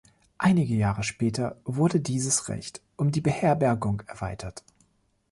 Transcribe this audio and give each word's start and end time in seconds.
Einige 0.39 0.73
Jahre 0.73 1.03
später 1.03 1.61
wurde 1.63 1.99
dieses 1.99 2.49
Recht 2.49 2.81
um 2.95 3.11
die 3.11 3.21
Beherbergung 3.21 4.01
erweitert. 4.07 4.63